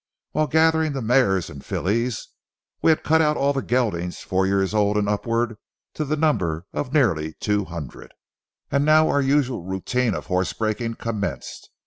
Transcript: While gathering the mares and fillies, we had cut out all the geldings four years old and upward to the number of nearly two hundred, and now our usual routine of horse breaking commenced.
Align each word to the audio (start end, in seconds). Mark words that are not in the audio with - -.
While 0.31 0.47
gathering 0.47 0.93
the 0.93 1.01
mares 1.03 1.47
and 1.47 1.63
fillies, 1.63 2.29
we 2.81 2.89
had 2.89 3.03
cut 3.03 3.21
out 3.21 3.37
all 3.37 3.53
the 3.53 3.61
geldings 3.61 4.21
four 4.21 4.47
years 4.47 4.73
old 4.73 4.97
and 4.97 5.07
upward 5.07 5.57
to 5.93 6.03
the 6.03 6.17
number 6.17 6.65
of 6.73 6.91
nearly 6.91 7.33
two 7.33 7.65
hundred, 7.65 8.11
and 8.71 8.83
now 8.83 9.09
our 9.09 9.21
usual 9.21 9.61
routine 9.61 10.15
of 10.15 10.25
horse 10.25 10.53
breaking 10.53 10.95
commenced. 10.95 11.69